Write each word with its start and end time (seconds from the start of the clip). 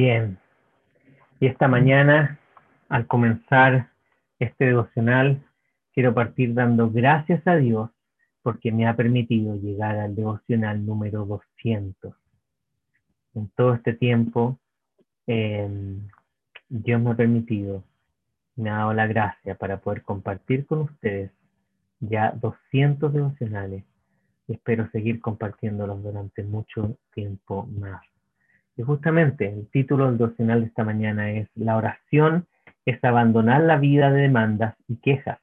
Bien, 0.00 0.38
y 1.40 1.46
esta 1.46 1.66
mañana, 1.66 2.38
al 2.88 3.08
comenzar 3.08 3.88
este 4.38 4.66
devocional, 4.66 5.44
quiero 5.92 6.14
partir 6.14 6.54
dando 6.54 6.88
gracias 6.88 7.44
a 7.48 7.56
Dios 7.56 7.90
porque 8.42 8.70
me 8.70 8.86
ha 8.86 8.94
permitido 8.94 9.56
llegar 9.56 9.98
al 9.98 10.14
devocional 10.14 10.86
número 10.86 11.24
200. 11.24 12.14
En 13.34 13.48
todo 13.56 13.74
este 13.74 13.92
tiempo, 13.92 14.60
em, 15.26 16.06
Dios 16.68 17.02
me 17.02 17.10
ha 17.10 17.16
permitido, 17.16 17.82
me 18.54 18.70
ha 18.70 18.74
dado 18.74 18.92
la 18.94 19.08
gracia 19.08 19.56
para 19.56 19.78
poder 19.78 20.02
compartir 20.02 20.64
con 20.66 20.82
ustedes 20.82 21.32
ya 21.98 22.30
200 22.40 23.12
devocionales. 23.12 23.82
Espero 24.46 24.88
seguir 24.92 25.20
compartiéndolos 25.20 26.00
durante 26.04 26.44
mucho 26.44 26.96
tiempo 27.12 27.66
más. 27.66 28.07
Y 28.78 28.84
justamente 28.84 29.48
el 29.48 29.68
título 29.72 30.06
del 30.06 30.18
devocional 30.18 30.60
de 30.60 30.68
esta 30.68 30.84
mañana 30.84 31.32
es 31.32 31.48
La 31.56 31.76
oración 31.76 32.46
es 32.86 33.02
abandonar 33.02 33.62
la 33.62 33.76
vida 33.76 34.12
de 34.12 34.22
demandas 34.22 34.76
y 34.86 34.96
quejas, 34.98 35.40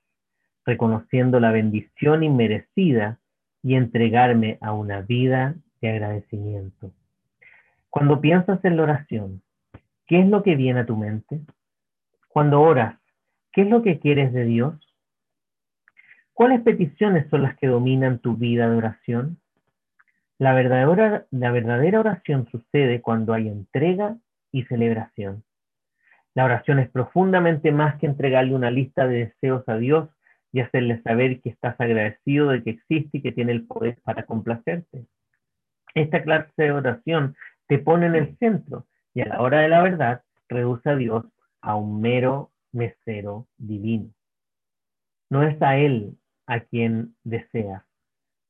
reconociendo 0.65 1.41
la 1.41 1.51
bendición 1.51 2.23
inmerecida 2.23 3.19
y 3.61 3.75
entregarme 3.75 4.57
a 4.61 4.71
una 4.71 5.01
vida 5.01 5.55
de 5.81 5.89
agradecimiento. 5.89 6.93
Cuando 7.89 8.21
piensas 8.21 8.63
en 8.63 8.77
la 8.77 8.83
oración, 8.83 9.41
¿qué 10.07 10.21
es 10.21 10.27
lo 10.27 10.41
que 10.41 10.55
viene 10.55 10.79
a 10.79 10.85
tu 10.85 10.95
mente? 10.95 11.41
Cuando 12.29 12.61
oras, 12.61 12.95
¿qué 13.51 13.63
es 13.63 13.69
lo 13.69 13.81
que 13.81 13.99
quieres 13.99 14.31
de 14.31 14.45
Dios? 14.45 14.75
¿Cuáles 16.31 16.61
peticiones 16.61 17.29
son 17.29 17.43
las 17.43 17.57
que 17.57 17.67
dominan 17.67 18.19
tu 18.19 18.37
vida 18.37 18.69
de 18.69 18.77
oración? 18.77 19.39
La 20.37 20.53
verdadera, 20.53 21.99
oración 21.99 22.47
sucede 22.51 23.01
cuando 23.01 23.33
hay 23.33 23.47
entrega 23.47 24.17
y 24.51 24.63
celebración. 24.63 25.45
La 26.33 26.43
oración 26.43 26.79
es 26.79 26.89
profundamente 26.89 27.71
más 27.71 27.97
que 27.99 28.07
entregarle 28.07 28.53
una 28.53 28.69
lista 28.69 29.07
de 29.07 29.27
deseos 29.27 29.63
a 29.69 29.77
Dios 29.77 30.09
y 30.51 30.59
hacerle 30.59 31.01
saber 31.03 31.39
que 31.41 31.49
estás 31.49 31.79
agradecido 31.79 32.49
de 32.49 32.63
que 32.63 32.71
existe 32.71 33.17
y 33.17 33.21
que 33.21 33.31
tiene 33.31 33.53
el 33.53 33.65
poder 33.65 33.97
para 34.03 34.23
complacerte. 34.23 35.05
Esta 35.93 36.21
clase 36.21 36.51
de 36.57 36.71
oración 36.71 37.37
te 37.67 37.79
pone 37.79 38.07
en 38.07 38.15
el 38.15 38.37
centro 38.37 38.85
y 39.13 39.21
a 39.21 39.27
la 39.27 39.41
hora 39.41 39.61
de 39.61 39.69
la 39.69 39.81
verdad 39.81 40.23
reduce 40.49 40.89
a 40.89 40.97
Dios 40.97 41.25
a 41.61 41.75
un 41.77 42.01
mero 42.01 42.51
mesero 42.73 43.47
divino. 43.57 44.09
No 45.29 45.43
es 45.43 45.61
a 45.61 45.77
Él 45.77 46.17
a 46.45 46.59
quien 46.59 47.15
deseas, 47.23 47.83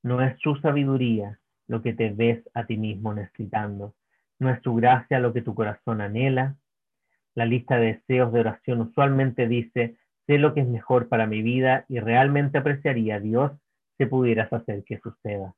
no 0.02 0.22
es 0.22 0.36
su 0.40 0.56
sabiduría, 0.58 1.40
lo 1.68 1.82
que 1.82 1.94
te 1.94 2.10
ves 2.10 2.44
a 2.54 2.66
ti 2.66 2.78
mismo 2.78 3.14
necesitando. 3.14 3.94
No 4.40 4.50
es 4.50 4.62
tu 4.62 4.76
gracia 4.76 5.20
lo 5.20 5.34
que 5.34 5.42
tu 5.42 5.56
corazón 5.56 6.02
anhela. 6.02 6.56
La 7.34 7.46
lista 7.46 7.78
de 7.78 7.94
deseos 7.94 8.32
de 8.34 8.42
oración 8.42 8.82
usualmente 8.82 9.48
dice, 9.48 9.98
sé 10.28 10.38
lo 10.38 10.54
que 10.54 10.62
es 10.62 10.68
mejor 10.68 11.08
para 11.08 11.28
mi 11.28 11.42
vida 11.42 11.86
y 11.90 12.00
realmente 12.00 12.58
apreciaría 12.58 13.16
a 13.16 13.20
Dios 13.20 13.52
si 13.98 14.06
pudieras 14.06 14.52
hacer 14.52 14.84
que 14.84 15.00
suceda. 15.00 15.54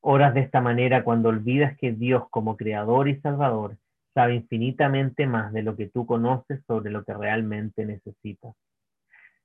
Oras 0.00 0.34
de 0.34 0.40
esta 0.40 0.60
manera 0.60 1.02
cuando 1.02 1.30
olvidas 1.30 1.76
que 1.76 1.92
Dios 1.92 2.28
como 2.30 2.56
creador 2.56 3.08
y 3.08 3.20
salvador 3.20 3.76
sabe 4.14 4.34
infinitamente 4.34 5.26
más 5.26 5.52
de 5.52 5.62
lo 5.62 5.76
que 5.76 5.88
tú 5.88 6.06
conoces 6.06 6.62
sobre 6.66 6.90
lo 6.90 7.04
que 7.04 7.12
realmente 7.12 7.84
necesitas. 7.84 8.54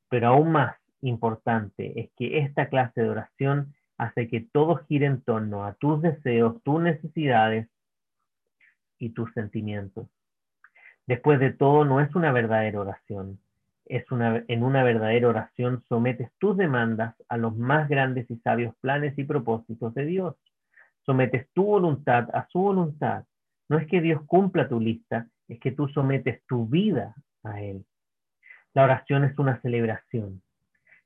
Pero 0.08 0.30
aún 0.30 0.52
más 0.52 0.76
importante 1.02 2.00
es 2.00 2.12
que 2.16 2.40
esta 2.40 2.70
clase 2.70 3.02
de 3.02 3.10
oración 3.10 3.74
hace 4.02 4.28
que 4.28 4.42
todo 4.42 4.78
gire 4.88 5.06
en 5.06 5.22
torno 5.22 5.64
a 5.64 5.76
tus 5.76 6.02
deseos, 6.02 6.60
tus 6.64 6.82
necesidades 6.82 7.70
y 8.98 9.12
tus 9.12 9.32
sentimientos. 9.34 10.08
Después 11.06 11.40
de 11.40 11.52
todo, 11.52 11.86
no 11.86 12.02
es 12.02 12.16
una 12.16 12.32
verdadera 12.32 12.80
oración. 12.80 13.40
Es 13.86 14.12
una, 14.12 14.44
en 14.48 14.64
una 14.64 14.84
verdadera 14.84 15.28
oración 15.28 15.84
sometes 15.88 16.32
tus 16.40 16.58
demandas 16.58 17.14
a 17.30 17.38
los 17.38 17.56
más 17.56 17.88
grandes 17.90 18.30
y 18.32 18.38
sabios 18.38 18.74
planes 18.82 19.16
y 19.20 19.24
propósitos 19.24 19.94
de 19.94 20.06
Dios. 20.06 20.36
Sometes 21.06 21.48
tu 21.54 21.64
voluntad 21.66 22.28
a 22.34 22.48
su 22.48 22.60
voluntad. 22.60 23.26
No 23.70 23.78
es 23.78 23.86
que 23.88 24.02
Dios 24.02 24.24
cumpla 24.26 24.68
tu 24.68 24.80
lista, 24.80 25.28
es 25.48 25.60
que 25.60 25.74
tú 25.74 25.88
sometes 25.90 26.44
tu 26.48 26.66
vida 26.66 27.14
a 27.44 27.62
Él. 27.62 27.86
La 28.74 28.84
oración 28.84 29.26
es 29.26 29.38
una 29.38 29.62
celebración. 29.62 30.42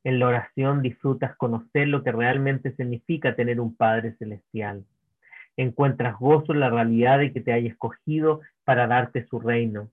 En 0.05 0.19
la 0.19 0.27
oración 0.27 0.83
disfrutas 0.83 1.35
conocer 1.35 1.87
lo 1.87 2.03
que 2.03 2.11
realmente 2.11 2.75
significa 2.75 3.35
tener 3.35 3.59
un 3.59 3.75
Padre 3.75 4.15
Celestial. 4.19 4.85
Encuentras 5.57 6.19
gozo 6.19 6.53
en 6.53 6.59
la 6.59 6.69
realidad 6.69 7.17
de 7.17 7.33
que 7.33 7.41
te 7.41 7.51
haya 7.51 7.69
escogido 7.69 8.41
para 8.63 8.85
darte 8.85 9.25
su 9.25 9.39
reino. 9.39 9.89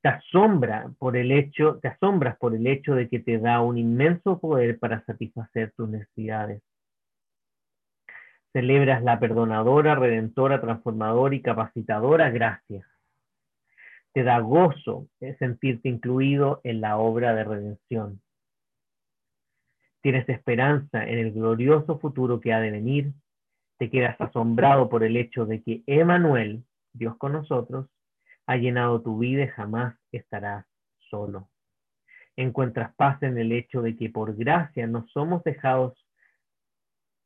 Te 0.00 0.08
asombra 0.08 0.90
por 0.98 1.18
el 1.18 1.30
hecho, 1.30 1.78
te 1.82 1.88
asombras 1.88 2.38
por 2.38 2.54
el 2.54 2.66
hecho 2.66 2.94
de 2.94 3.10
que 3.10 3.18
te 3.18 3.38
da 3.38 3.60
un 3.60 3.76
inmenso 3.76 4.38
poder 4.38 4.78
para 4.78 5.04
satisfacer 5.04 5.72
tus 5.76 5.90
necesidades. 5.90 6.62
Celebras 8.54 9.02
la 9.02 9.20
perdonadora, 9.20 9.94
redentora, 9.94 10.58
transformadora 10.62 11.34
y 11.34 11.42
capacitadora 11.42 12.30
gracia. 12.30 12.86
Te 14.14 14.22
da 14.22 14.38
gozo 14.38 15.06
sentirte 15.38 15.90
incluido 15.90 16.62
en 16.64 16.80
la 16.80 16.96
obra 16.96 17.34
de 17.34 17.44
redención. 17.44 18.23
Tienes 20.04 20.28
esperanza 20.28 21.02
en 21.02 21.18
el 21.18 21.32
glorioso 21.32 21.98
futuro 21.98 22.38
que 22.38 22.52
ha 22.52 22.60
de 22.60 22.70
venir. 22.70 23.14
Te 23.78 23.88
quedas 23.88 24.20
asombrado 24.20 24.90
por 24.90 25.02
el 25.02 25.16
hecho 25.16 25.46
de 25.46 25.62
que 25.62 25.82
Emanuel, 25.86 26.62
Dios 26.92 27.16
con 27.16 27.32
nosotros, 27.32 27.88
ha 28.44 28.56
llenado 28.58 29.00
tu 29.00 29.16
vida 29.16 29.44
y 29.44 29.48
jamás 29.48 29.96
estarás 30.12 30.66
solo. 31.08 31.48
Encuentras 32.36 32.94
paz 32.96 33.22
en 33.22 33.38
el 33.38 33.50
hecho 33.50 33.80
de 33.80 33.96
que 33.96 34.10
por 34.10 34.36
gracia 34.36 34.86
no 34.86 35.06
somos 35.06 35.42
dejados 35.42 35.94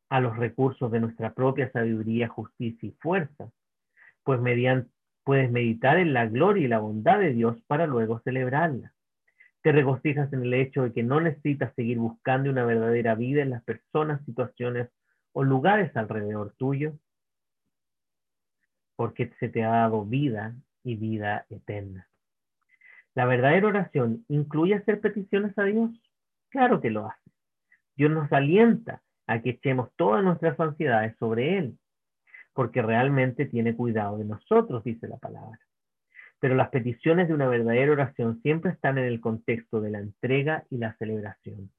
a 0.07 0.21
los 0.21 0.37
recursos 0.37 0.89
de 0.89 1.01
nuestra 1.01 1.33
propia 1.33 1.69
sabiduría, 1.73 2.29
justicia 2.29 2.87
y 2.87 2.93
fuerza, 2.93 3.51
pues 4.23 4.39
mediante, 4.39 4.89
puedes 5.25 5.51
meditar 5.51 5.97
en 5.97 6.13
la 6.13 6.27
gloria 6.27 6.63
y 6.63 6.69
la 6.69 6.79
bondad 6.79 7.19
de 7.19 7.33
Dios 7.33 7.61
para 7.67 7.87
luego 7.87 8.21
celebrarla. 8.21 8.93
Te 9.61 9.71
regocijas 9.71 10.31
en 10.31 10.43
el 10.43 10.53
hecho 10.53 10.83
de 10.83 10.93
que 10.93 11.03
no 11.03 11.19
necesitas 11.19 11.73
seguir 11.75 11.97
buscando 11.97 12.49
una 12.49 12.65
verdadera 12.65 13.15
vida 13.15 13.41
en 13.41 13.49
las 13.49 13.63
personas, 13.63 14.23
situaciones 14.25 14.89
o 15.33 15.43
lugares 15.43 15.95
alrededor 15.95 16.53
tuyo, 16.57 16.93
porque 18.95 19.31
se 19.39 19.49
te 19.49 19.63
ha 19.63 19.69
dado 19.69 20.05
vida 20.05 20.55
y 20.83 20.95
vida 20.95 21.45
eterna. 21.49 22.07
La 23.15 23.25
verdadera 23.25 23.67
oración 23.67 24.25
incluye 24.29 24.75
hacer 24.75 25.01
peticiones 25.01 25.57
a 25.57 25.63
Dios. 25.63 25.91
Claro 26.49 26.79
que 26.79 26.89
lo 26.89 27.07
hace. 27.07 27.31
Dios 27.95 28.11
nos 28.11 28.31
alienta 28.31 29.01
a 29.27 29.41
que 29.41 29.51
echemos 29.51 29.89
todas 29.95 30.23
nuestras 30.23 30.59
ansiedades 30.59 31.15
sobre 31.17 31.57
Él, 31.57 31.77
porque 32.53 32.81
realmente 32.81 33.45
tiene 33.45 33.75
cuidado 33.75 34.17
de 34.17 34.25
nosotros, 34.25 34.83
dice 34.83 35.07
la 35.07 35.17
palabra. 35.17 35.59
Pero 36.39 36.55
las 36.55 36.69
peticiones 36.69 37.27
de 37.27 37.33
una 37.33 37.47
verdadera 37.47 37.91
oración 37.91 38.41
siempre 38.41 38.71
están 38.71 38.97
en 38.97 39.05
el 39.05 39.19
contexto 39.19 39.81
de 39.81 39.91
la 39.91 39.99
entrega 39.99 40.65
y 40.69 40.77
la 40.77 40.95
celebración. 40.97 41.71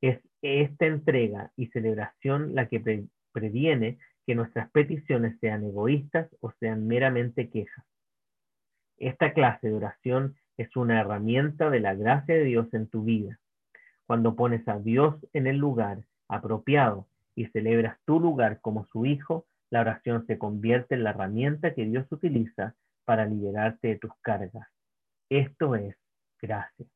Es 0.00 0.18
esta 0.42 0.86
entrega 0.86 1.50
y 1.56 1.66
celebración 1.68 2.54
la 2.54 2.68
que 2.68 3.06
previene 3.32 3.98
que 4.26 4.34
nuestras 4.34 4.70
peticiones 4.70 5.38
sean 5.40 5.64
egoístas 5.64 6.28
o 6.40 6.52
sean 6.60 6.86
meramente 6.86 7.50
quejas. 7.50 7.84
Esta 8.98 9.32
clase 9.32 9.68
de 9.68 9.74
oración 9.74 10.36
es 10.58 10.76
una 10.76 11.00
herramienta 11.00 11.70
de 11.70 11.80
la 11.80 11.94
gracia 11.94 12.34
de 12.34 12.44
Dios 12.44 12.72
en 12.74 12.86
tu 12.86 13.02
vida. 13.02 13.38
Cuando 14.06 14.36
pones 14.36 14.66
a 14.68 14.78
Dios 14.78 15.14
en 15.32 15.46
el 15.46 15.56
lugar 15.56 16.04
apropiado 16.28 17.06
y 17.34 17.46
celebras 17.46 17.98
tu 18.04 18.20
lugar 18.20 18.60
como 18.60 18.84
su 18.86 19.06
hijo, 19.06 19.46
la 19.70 19.80
oración 19.80 20.26
se 20.26 20.36
convierte 20.36 20.96
en 20.96 21.04
la 21.04 21.10
herramienta 21.10 21.74
que 21.74 21.86
Dios 21.86 22.06
utiliza 22.10 22.74
para 23.04 23.26
liberarte 23.26 23.88
de 23.88 23.98
tus 23.98 24.12
cargas. 24.20 24.68
Esto 25.28 25.74
es 25.74 25.96
gracia. 26.40 26.86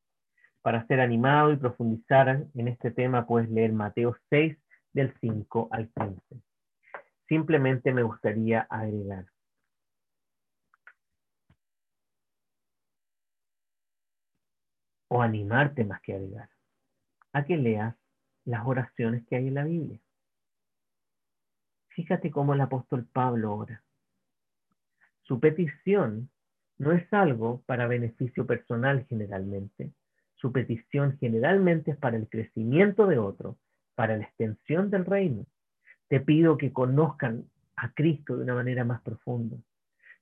para 0.61 0.85
ser 0.87 0.99
animado 0.99 1.51
y 1.51 1.57
profundizar 1.57 2.47
en 2.55 2.67
este 2.67 2.89
tema, 2.89 3.27
puedes 3.27 3.49
leer 3.51 3.71
Mateo 3.71 4.17
6 4.31 4.57
del 4.93 5.13
5 5.21 5.69
al 5.71 5.91
15. 5.91 6.41
Simplemente 7.27 7.93
me 7.93 8.01
gustaría 8.01 8.61
agregar. 8.61 9.25
O 15.07 15.21
animarte 15.21 15.83
más 15.83 16.01
que 16.01 16.15
agregar. 16.15 16.49
A 17.33 17.45
que 17.45 17.57
leas 17.57 17.95
las 18.45 18.65
oraciones 18.65 19.23
que 19.27 19.35
hay 19.35 19.47
en 19.49 19.53
la 19.53 19.63
Biblia. 19.63 19.99
Fíjate 21.89 22.31
cómo 22.31 22.53
el 22.53 22.61
apóstol 22.61 23.05
Pablo 23.05 23.55
ora. 23.55 23.84
Su 25.27 25.39
petición 25.39 26.29
no 26.77 26.91
es 26.91 27.11
algo 27.11 27.61
para 27.65 27.87
beneficio 27.87 28.45
personal 28.45 29.05
generalmente, 29.09 29.91
su 30.35 30.51
petición 30.51 31.17
generalmente 31.17 31.91
es 31.91 31.97
para 31.97 32.17
el 32.17 32.29
crecimiento 32.29 33.07
de 33.07 33.17
otro, 33.17 33.57
para 33.95 34.17
la 34.17 34.25
extensión 34.25 34.91
del 34.91 35.05
reino. 35.05 35.45
Te 36.07 36.19
pido 36.19 36.57
que 36.57 36.71
conozcan 36.71 37.45
a 37.75 37.91
Cristo 37.93 38.37
de 38.37 38.43
una 38.43 38.53
manera 38.53 38.83
más 38.83 39.01
profunda. 39.01 39.57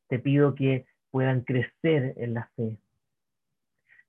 Te 0.07 0.19
pido 0.19 0.55
que 0.55 0.85
puedan 1.11 1.41
crecer 1.41 2.13
en 2.17 2.35
la 2.35 2.49
fe. 2.55 2.77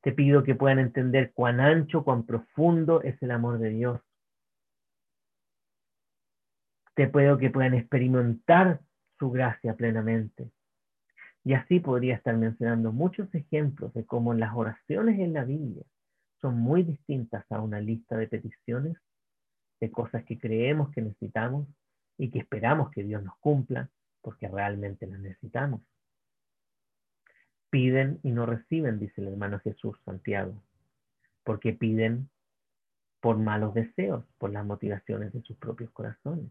Te 0.03 0.13
pido 0.13 0.45
que 0.45 0.55
puedan 0.55 0.79
entender 0.79 1.33
cuán 1.33 1.59
ancho, 1.61 2.05
cuán 2.05 2.25
profundo 2.25 3.03
es 3.03 3.21
el 3.23 3.33
amor 3.33 3.59
de 3.59 3.71
Dios. 3.71 4.01
Te 6.95 7.09
pido 7.09 7.39
que 7.39 7.51
puedan 7.51 7.75
experimentar 7.75 8.81
su 9.19 9.31
gracia 9.31 9.75
plenamente. 9.75 10.51
Y 11.45 11.53
así 11.53 11.79
podría 11.79 12.15
estar 12.17 12.37
mencionando 12.37 12.91
muchos 12.91 13.33
ejemplos 13.35 13.93
de 13.93 14.07
cómo 14.07 14.33
las 14.33 14.55
oraciones 14.55 15.19
en 15.21 15.35
la 15.35 15.45
Biblia 15.45 15.85
son 16.41 16.59
muy 16.59 16.83
distintas 16.83 17.45
a 17.51 17.61
una 17.61 17.81
lista 17.81 18.17
de 18.17 18.27
peticiones, 18.27 18.97
de 19.79 19.91
cosas 19.91 20.25
que 20.25 20.39
creemos 20.39 20.91
que 20.91 21.03
necesitamos 21.03 21.69
y 22.17 22.31
que 22.31 22.39
esperamos 22.39 22.91
que 22.91 23.05
Dios 23.05 23.23
nos 23.23 23.37
cumpla 23.39 23.91
porque 24.23 24.49
realmente 24.49 25.07
las 25.07 25.21
necesitamos. 25.21 25.83
Piden 27.69 28.21
y 28.23 28.31
no 28.31 28.47
reciben, 28.47 28.99
dice 28.99 29.21
el 29.21 29.29
hermano 29.29 29.59
Jesús 29.61 29.99
Santiago, 30.05 30.55
porque 31.43 31.75
piden 31.75 32.31
por 33.21 33.37
malos 33.37 33.75
deseos, 33.75 34.25
por 34.39 34.51
las 34.51 34.65
motivaciones 34.65 35.33
de 35.33 35.43
sus 35.43 35.57
propios 35.59 35.91
corazones. 35.91 36.51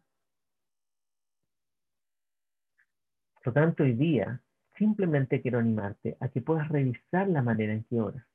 Por 3.35 3.47
lo 3.47 3.53
tanto, 3.53 3.83
hoy 3.83 3.93
día 3.93 4.41
simplemente 4.77 5.41
quiero 5.41 5.59
animarte 5.59 6.17
a 6.19 6.29
que 6.29 6.41
puedas 6.41 6.69
revisar 6.69 7.27
la 7.27 7.41
manera 7.41 7.73
en 7.73 7.83
que 7.83 8.01
oras 8.01 8.25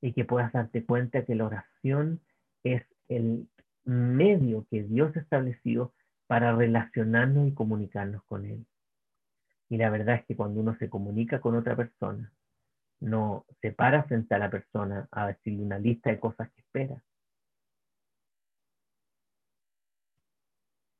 y 0.00 0.12
que 0.12 0.24
puedas 0.24 0.52
darte 0.52 0.84
cuenta 0.84 1.24
que 1.24 1.34
la 1.34 1.46
oración 1.46 2.20
es 2.64 2.82
el 3.08 3.48
medio 3.84 4.66
que 4.70 4.82
Dios 4.82 5.16
ha 5.16 5.20
establecido 5.20 5.92
para 6.26 6.54
relacionarnos 6.54 7.48
y 7.48 7.54
comunicarnos 7.54 8.22
con 8.24 8.46
Él. 8.46 8.66
Y 9.68 9.76
la 9.76 9.90
verdad 9.90 10.16
es 10.16 10.26
que 10.26 10.36
cuando 10.36 10.60
uno 10.60 10.76
se 10.76 10.88
comunica 10.88 11.40
con 11.40 11.56
otra 11.56 11.76
persona, 11.76 12.32
no 13.00 13.46
se 13.60 13.72
para 13.72 14.04
frente 14.04 14.34
a 14.34 14.38
la 14.38 14.50
persona 14.50 15.08
a 15.10 15.28
decirle 15.28 15.62
una 15.62 15.78
lista 15.78 16.10
de 16.10 16.20
cosas 16.20 16.50
que 16.50 16.60
espera. 16.60 17.02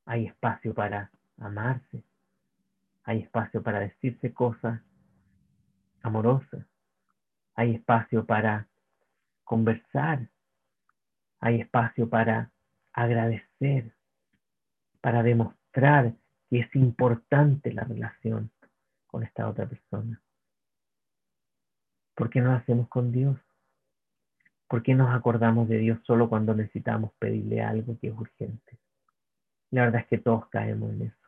Hay 0.06 0.26
espacio 0.26 0.75
para 0.75 1.10
amarse. 1.38 2.02
Hay 3.05 3.20
espacio 3.20 3.62
para 3.62 3.81
decirse 3.81 4.32
cosas 4.32 4.81
amorosas. 6.02 6.64
Hay 7.55 7.75
espacio 7.75 8.25
para 8.25 8.69
conversar, 9.44 10.29
hay 11.41 11.61
espacio 11.61 12.08
para 12.08 12.50
agradecer, 12.93 13.93
para 15.00 15.23
demostrar 15.23 16.14
que 16.49 16.61
es 16.61 16.76
importante 16.76 17.73
la 17.73 17.85
relación 17.85 18.50
con 19.06 19.23
esta 19.23 19.49
otra 19.49 19.67
persona. 19.67 20.20
¿Por 22.14 22.31
qué 22.31 22.41
no 22.41 22.50
lo 22.50 22.56
hacemos 22.56 22.88
con 22.88 23.12
Dios? 23.12 23.38
¿Por 24.69 24.82
qué 24.82 24.94
nos 24.94 25.12
acordamos 25.12 25.69
de 25.69 25.79
Dios 25.79 25.99
solo 26.05 26.29
cuando 26.29 26.55
necesitamos 26.55 27.12
pedirle 27.19 27.61
algo 27.62 27.99
que 27.99 28.08
es 28.08 28.14
urgente? 28.14 28.79
La 29.70 29.82
verdad 29.82 30.03
es 30.03 30.06
que 30.06 30.19
todos 30.19 30.49
caemos 30.49 30.93
en 30.93 31.03
eso, 31.03 31.19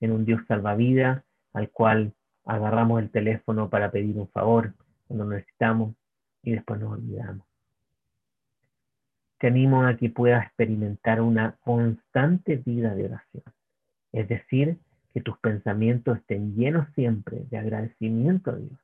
en 0.00 0.12
un 0.12 0.24
Dios 0.24 0.40
salvavidas 0.46 1.22
al 1.52 1.70
cual 1.70 2.12
agarramos 2.44 3.02
el 3.02 3.10
teléfono 3.10 3.68
para 3.68 3.90
pedir 3.90 4.16
un 4.16 4.28
favor 4.28 4.74
cuando 5.06 5.24
necesitamos 5.26 5.94
y 6.42 6.52
después 6.52 6.80
nos 6.80 6.92
olvidamos. 6.92 7.46
Te 9.38 9.48
animo 9.48 9.84
a 9.84 9.96
que 9.96 10.08
puedas 10.08 10.46
experimentar 10.46 11.20
una 11.20 11.56
constante 11.60 12.56
vida 12.56 12.94
de 12.94 13.06
oración, 13.06 13.44
es 14.12 14.28
decir, 14.28 14.78
que 15.12 15.20
tus 15.20 15.38
pensamientos 15.38 16.18
estén 16.18 16.54
llenos 16.54 16.86
siempre 16.94 17.44
de 17.50 17.58
agradecimiento 17.58 18.50
a 18.50 18.56
Dios, 18.56 18.78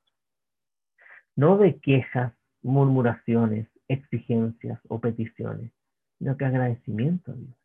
no 1.37 1.57
de 1.57 1.79
quejas, 1.79 2.33
murmuraciones, 2.63 3.69
exigencias 3.89 4.81
o 4.89 5.01
peticiones, 5.01 5.71
sino 6.19 6.37
que 6.37 6.45
agradecimiento 6.45 7.33
a 7.33 7.35
Dios. 7.35 7.57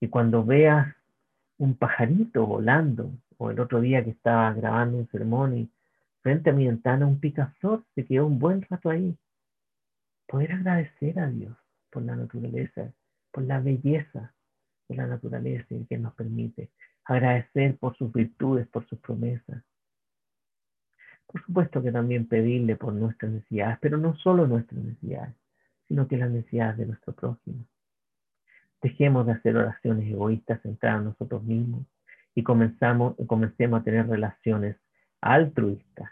Y 0.00 0.08
cuando 0.08 0.44
veas 0.44 0.94
un 1.58 1.76
pajarito 1.76 2.46
volando, 2.46 3.10
o 3.36 3.50
el 3.50 3.60
otro 3.60 3.80
día 3.80 4.04
que 4.04 4.10
estaba 4.10 4.52
grabando 4.52 4.98
un 4.98 5.08
sermón 5.08 5.56
y 5.58 5.70
frente 6.22 6.50
a 6.50 6.52
mi 6.52 6.66
ventana 6.66 7.06
un 7.06 7.20
picazor, 7.20 7.84
se 7.94 8.04
quedó 8.04 8.26
un 8.26 8.38
buen 8.38 8.62
rato 8.62 8.90
ahí. 8.90 9.16
Poder 10.26 10.52
agradecer 10.52 11.18
a 11.18 11.28
Dios 11.28 11.56
por 11.90 12.02
la 12.02 12.16
naturaleza, 12.16 12.92
por 13.30 13.44
la 13.44 13.60
belleza 13.60 14.32
de 14.88 14.96
la 14.96 15.06
naturaleza 15.06 15.74
y 15.74 15.84
que 15.84 15.98
nos 15.98 16.14
permite. 16.14 16.70
Agradecer 17.04 17.76
por 17.76 17.96
sus 17.96 18.12
virtudes, 18.12 18.66
por 18.68 18.86
sus 18.88 18.98
promesas. 18.98 19.62
Por 21.26 21.42
supuesto 21.44 21.82
que 21.82 21.92
también 21.92 22.26
pedirle 22.26 22.76
por 22.76 22.92
nuestras 22.92 23.32
necesidades, 23.32 23.78
pero 23.80 23.98
no 23.98 24.16
solo 24.16 24.46
nuestras 24.46 24.82
necesidades, 24.82 25.34
sino 25.88 26.06
que 26.06 26.16
las 26.16 26.30
necesidades 26.30 26.78
de 26.78 26.86
nuestro 26.86 27.12
prójimo. 27.12 27.64
Dejemos 28.84 29.24
de 29.24 29.32
hacer 29.32 29.56
oraciones 29.56 30.06
egoístas 30.06 30.60
centradas 30.60 30.98
en 30.98 31.04
nosotros 31.06 31.42
mismos 31.42 31.86
y 32.34 32.42
comenzamos, 32.42 33.14
comencemos 33.26 33.80
a 33.80 33.82
tener 33.82 34.06
relaciones 34.06 34.76
altruistas, 35.22 36.10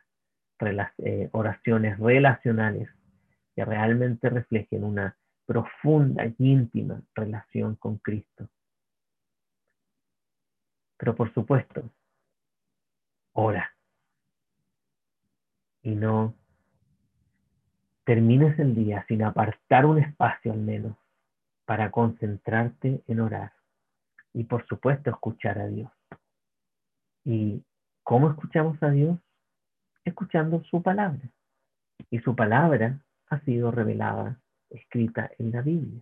eh, 1.05 1.29
oraciones 1.33 1.99
relacionales 1.99 2.89
que 3.55 3.67
realmente 3.67 4.31
reflejen 4.31 4.85
una 4.85 5.15
profunda 5.45 6.25
y 6.25 6.35
íntima 6.39 7.03
relación 7.15 7.77
con 7.77 7.99
Cristo. 7.99 8.49
Pero 10.97 11.15
por 11.15 11.31
supuesto, 11.35 11.91
ora. 13.35 13.71
Y 15.83 15.95
no 15.95 16.35
termines 18.05 18.59
el 18.59 18.75
día 18.75 19.05
sin 19.09 19.25
apartar 19.25 19.85
un 19.85 19.99
espacio 19.99 20.55
al 20.55 20.61
menos 20.61 21.02
para 21.65 21.91
concentrarte 21.91 23.03
en 23.07 23.21
orar. 23.21 23.53
Y 24.33 24.45
por 24.45 24.67
supuesto 24.67 25.11
escuchar 25.11 25.59
a 25.59 25.67
Dios. 25.67 25.91
Y 27.25 27.63
¿Cómo 28.05 28.29
escuchamos 28.31 28.83
a 28.83 28.91
Dios? 28.91 29.17
Escuchando 30.05 30.63
su 30.65 30.83
palabra. 30.83 31.21
Y 32.11 32.19
su 32.19 32.35
palabra 32.35 32.99
ha 33.29 33.39
sido 33.41 33.71
revelada, 33.71 34.41
escrita 34.71 35.31
en 35.39 35.53
la 35.53 35.63
Biblia. 35.63 36.01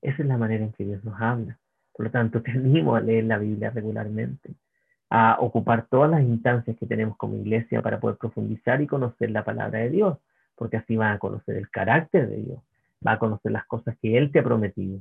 Esa 0.00 0.22
es 0.22 0.28
la 0.28 0.36
manera 0.36 0.64
en 0.64 0.72
que 0.72 0.84
Dios 0.84 1.02
nos 1.04 1.20
habla. 1.20 1.58
Por 1.92 2.06
lo 2.06 2.12
tanto, 2.12 2.40
te 2.42 2.52
animo 2.52 2.94
a 2.94 3.00
leer 3.00 3.24
la 3.24 3.38
Biblia 3.38 3.70
regularmente, 3.70 4.54
a 5.10 5.38
ocupar 5.40 5.86
todas 5.88 6.10
las 6.10 6.22
instancias 6.22 6.76
que 6.76 6.86
tenemos 6.86 7.16
como 7.16 7.36
iglesia 7.36 7.82
para 7.82 7.98
poder 7.98 8.16
profundizar 8.16 8.80
y 8.80 8.86
conocer 8.86 9.30
la 9.32 9.44
palabra 9.44 9.80
de 9.80 9.90
Dios, 9.90 10.18
porque 10.54 10.76
así 10.76 10.96
van 10.96 11.16
a 11.16 11.18
conocer 11.18 11.56
el 11.56 11.68
carácter 11.68 12.28
de 12.28 12.36
Dios, 12.36 12.62
va 13.06 13.12
a 13.12 13.18
conocer 13.18 13.52
las 13.52 13.66
cosas 13.66 13.96
que 14.00 14.16
Él 14.16 14.30
te 14.32 14.40
ha 14.40 14.44
prometido 14.44 15.00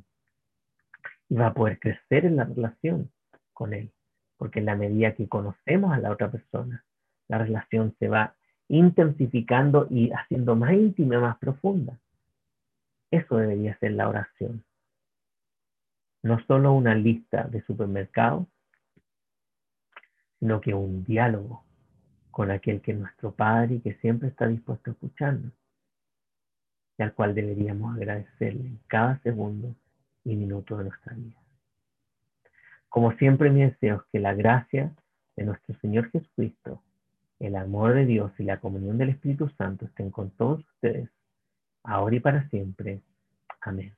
y 1.29 1.35
va 1.35 1.47
a 1.47 1.53
poder 1.53 1.79
crecer 1.79 2.25
en 2.25 2.35
la 2.35 2.45
relación 2.45 3.11
con 3.53 3.73
Él 3.73 3.91
porque 4.41 4.57
en 4.57 4.65
la 4.65 4.75
medida 4.75 5.13
que 5.13 5.29
conocemos 5.29 5.93
a 5.93 5.99
la 5.99 6.09
otra 6.09 6.31
persona, 6.31 6.83
la 7.27 7.37
relación 7.37 7.95
se 7.99 8.07
va 8.07 8.33
intensificando 8.69 9.85
y 9.87 10.09
haciendo 10.09 10.55
más 10.55 10.73
íntima, 10.73 11.19
más 11.19 11.37
profunda. 11.37 11.99
Eso 13.11 13.37
debería 13.37 13.77
ser 13.77 13.91
la 13.91 14.09
oración. 14.09 14.63
No 16.23 16.43
solo 16.47 16.73
una 16.73 16.95
lista 16.95 17.43
de 17.43 17.61
supermercados, 17.61 18.47
sino 20.39 20.59
que 20.59 20.73
un 20.73 21.03
diálogo 21.03 21.63
con 22.31 22.49
aquel 22.49 22.81
que 22.81 22.93
es 22.93 22.97
nuestro 22.97 23.35
Padre 23.35 23.75
y 23.75 23.81
que 23.81 23.93
siempre 23.97 24.29
está 24.29 24.47
dispuesto 24.47 24.89
a 24.89 24.93
escucharnos 24.93 25.53
al 27.01 27.13
cual 27.13 27.33
deberíamos 27.35 27.95
agradecerle 27.95 28.67
en 28.67 28.79
cada 28.87 29.19
segundo 29.19 29.75
y 30.23 30.35
minuto 30.35 30.77
de 30.77 30.85
nuestra 30.85 31.13
vida. 31.13 31.39
Como 32.89 33.13
siempre 33.13 33.49
mi 33.49 33.61
deseo 33.61 33.97
es 33.97 34.01
que 34.11 34.19
la 34.19 34.33
gracia 34.33 34.91
de 35.35 35.45
nuestro 35.45 35.75
Señor 35.79 36.11
Jesucristo, 36.11 36.81
el 37.39 37.55
amor 37.55 37.93
de 37.93 38.05
Dios 38.05 38.31
y 38.37 38.43
la 38.43 38.59
comunión 38.59 38.97
del 38.97 39.09
Espíritu 39.09 39.49
Santo 39.57 39.85
estén 39.85 40.11
con 40.11 40.29
todos 40.31 40.59
ustedes 40.75 41.09
ahora 41.83 42.15
y 42.15 42.19
para 42.19 42.47
siempre. 42.49 43.01
Amén. 43.61 43.93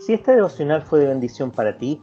Si 0.00 0.12
este 0.12 0.32
devocional 0.32 0.82
fue 0.82 1.00
de 1.00 1.06
bendición 1.06 1.50
para 1.50 1.78
ti, 1.78 2.02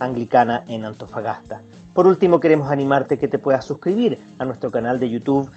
Anglicana 0.00 0.64
en 0.66 0.84
Antofagasta. 0.84 1.62
Por 1.94 2.06
último, 2.06 2.40
queremos 2.40 2.70
animarte 2.70 3.18
que 3.18 3.28
te 3.28 3.38
puedas 3.38 3.64
suscribir 3.64 4.18
a 4.38 4.44
nuestro 4.44 4.70
canal 4.70 4.98
de 4.98 5.10
YouTube 5.10 5.50